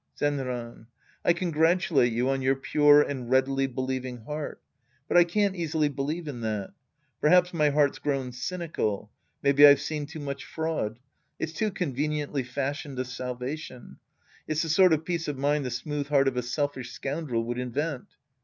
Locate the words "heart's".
7.69-7.99